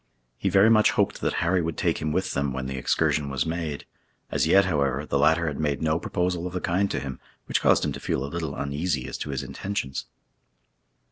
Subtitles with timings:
[0.39, 3.45] He very much hoped that Harry would take him with them when the excursion was
[3.45, 3.85] made.
[4.31, 7.61] As yet, however, the latter had made no proposal of the kind to him, which
[7.61, 10.07] caused him to feel a little uneasy as to his intentions.